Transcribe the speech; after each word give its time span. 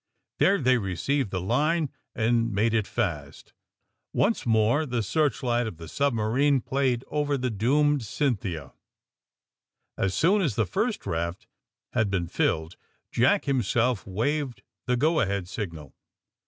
There 0.39 0.59
they 0.59 0.79
received 0.79 1.29
the 1.29 1.39
line 1.39 1.91
and 2.15 2.51
made 2.51 2.73
it 2.73 2.87
fast. 2.87 3.53
Once 4.13 4.47
more 4.47 4.87
the 4.87 5.03
searchlight 5.03 5.67
of 5.67 5.77
the 5.77 5.85
subma 5.85 6.33
rine 6.33 6.59
played 6.61 7.03
over 7.09 7.37
the 7.37 7.51
doomed 7.51 8.01
*^ 8.01 8.03
Cynthia." 8.03 8.73
As 9.99 10.15
soon 10.15 10.41
as 10.41 10.55
the 10.55 10.65
first 10.65 11.05
raft 11.05 11.45
had 11.93 12.09
been 12.09 12.25
filled 12.25 12.77
Jack 13.11 13.45
himself 13.45 14.07
waved 14.07 14.63
the 14.87 14.97
go 14.97 15.19
ahead 15.19 15.47
signal. 15.47 15.93